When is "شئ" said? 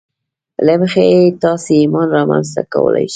3.09-3.09